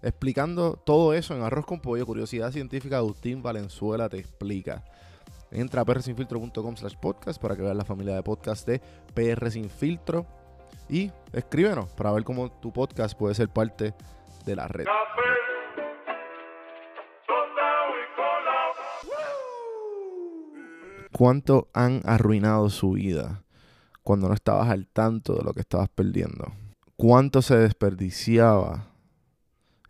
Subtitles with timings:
[0.00, 4.84] Explicando todo eso en Arroz con Pollo, Curiosidad Científica, Agustín Valenzuela te explica.
[5.50, 8.80] Entra a prsinfiltro.com slash podcast para que veas la familia de podcast de
[9.14, 10.26] PR Sin Filtro.
[10.88, 13.94] Y escríbenos para ver cómo tu podcast puede ser parte
[14.46, 14.86] de la red.
[21.10, 23.42] ¿Cuánto han arruinado su vida
[24.04, 26.52] cuando no estabas al tanto de lo que estabas perdiendo?
[26.96, 28.92] ¿Cuánto se desperdiciaba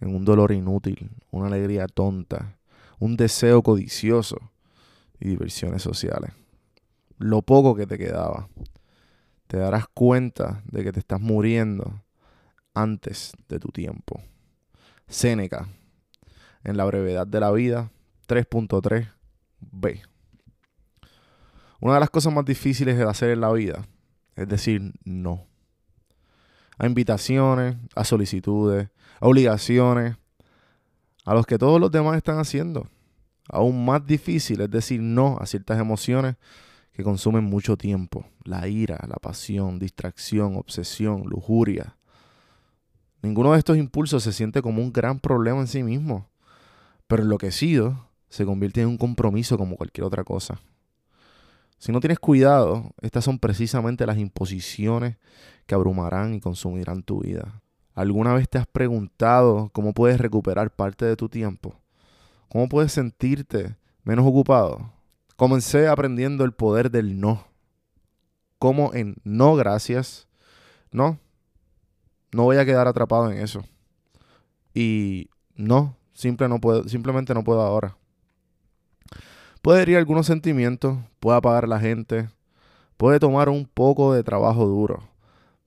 [0.00, 2.56] en un dolor inútil, una alegría tonta,
[2.98, 4.38] un deseo codicioso
[5.20, 6.32] y diversiones sociales?
[7.18, 8.48] Lo poco que te quedaba.
[9.46, 12.02] Te darás cuenta de que te estás muriendo
[12.74, 14.22] antes de tu tiempo.
[15.06, 15.68] Séneca,
[16.64, 17.90] en la brevedad de la vida,
[18.28, 20.02] 3.3b.
[21.80, 23.86] Una de las cosas más difíciles de hacer en la vida
[24.38, 25.47] es decir no.
[26.78, 28.88] A invitaciones, a solicitudes,
[29.20, 30.16] a obligaciones,
[31.24, 32.88] a los que todos los demás están haciendo.
[33.48, 36.36] Aún más difícil es decir no a ciertas emociones
[36.92, 38.26] que consumen mucho tiempo.
[38.44, 41.96] La ira, la pasión, distracción, obsesión, lujuria.
[43.22, 46.28] Ninguno de estos impulsos se siente como un gran problema en sí mismo,
[47.06, 50.60] pero enloquecido se convierte en un compromiso como cualquier otra cosa.
[51.78, 55.16] Si no tienes cuidado, estas son precisamente las imposiciones
[55.66, 57.62] que abrumarán y consumirán tu vida.
[57.94, 61.74] ¿Alguna vez te has preguntado cómo puedes recuperar parte de tu tiempo?
[62.48, 64.92] ¿Cómo puedes sentirte menos ocupado?
[65.36, 67.46] Comencé aprendiendo el poder del no.
[68.58, 70.26] Como en no gracias,
[70.90, 71.18] no,
[72.32, 73.64] no voy a quedar atrapado en eso.
[74.74, 75.96] Y no,
[76.48, 77.96] no puedo, simplemente no puedo ahora.
[79.68, 82.30] Puede herir algunos sentimientos, puede apagar a la gente,
[82.96, 85.06] puede tomar un poco de trabajo duro.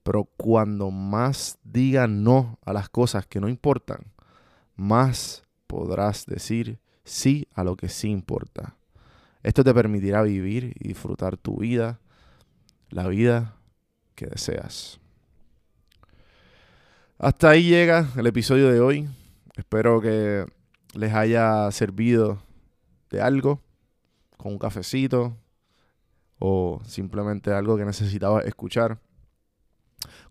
[0.02, 4.12] Pero cuando más diga no a las cosas que no importan,
[4.76, 8.76] más podrás decir sí a lo que sí importa.
[9.44, 12.00] Esto te permitirá vivir y disfrutar tu vida,
[12.90, 13.54] la vida
[14.16, 15.00] que deseas.
[17.20, 19.08] Hasta ahí llega el episodio de hoy.
[19.56, 20.48] Espero que
[20.96, 22.42] les haya servido
[23.12, 23.62] de algo,
[24.42, 25.38] con un cafecito
[26.40, 29.00] o simplemente algo que necesitaba escuchar.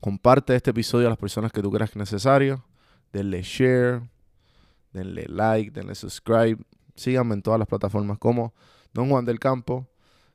[0.01, 2.65] Comparte este episodio a las personas que tú creas que es necesario.
[3.13, 4.03] Denle share,
[4.93, 6.59] denle like, denle subscribe.
[6.97, 8.53] Síganme en todas las plataformas como
[8.93, 9.87] Don Juan del Campo.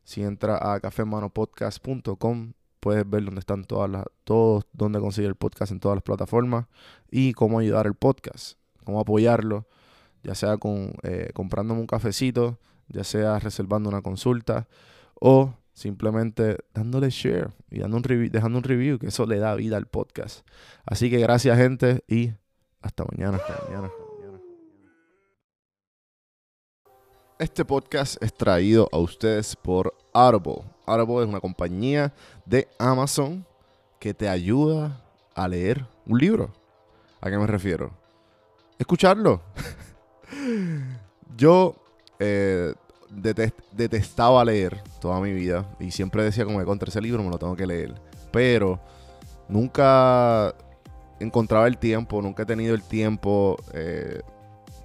[0.06, 5.74] Si entras a cafemanopodcast.com, puedes ver dónde están todas las, todos, dónde conseguir el podcast
[5.74, 6.68] en todas las plataformas
[7.12, 9.68] y cómo ayudar al podcast, cómo apoyarlo,
[10.24, 14.68] ya sea con eh, comprándome un cafecito, ya sea reservando una consulta
[15.20, 19.78] o simplemente dándole share y dando un dejando un review, que eso le da vida
[19.78, 20.48] al podcast.
[20.86, 22.32] Así que gracias gente y
[22.82, 23.92] hasta mañana, hasta mañana.
[27.38, 30.64] Este podcast es traído a ustedes por Audible.
[30.86, 32.14] Audible es una compañía
[32.46, 33.46] de Amazon
[34.00, 35.04] que te ayuda
[35.34, 36.54] a leer un libro.
[37.20, 37.92] ¿A qué me refiero?
[38.80, 39.42] Escucharlo.
[41.36, 41.76] Yo
[42.20, 42.74] eh,
[43.12, 47.30] detest- detestaba leer toda mi vida y siempre decía como que contra ese libro me
[47.30, 47.96] lo tengo que leer.
[48.32, 48.80] Pero
[49.48, 50.54] nunca
[51.20, 53.58] encontraba el tiempo, nunca he tenido el tiempo.
[53.74, 54.22] eh,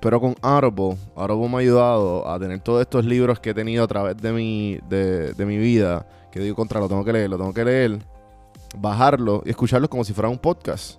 [0.00, 3.84] pero con Audible, Audible me ha ayudado a tener todos estos libros que he tenido
[3.84, 7.28] a través de mi, de, de mi vida, que digo contra, lo tengo que leer,
[7.28, 7.98] lo tengo que leer,
[8.78, 10.98] bajarlo y escucharlos como si fuera un podcast.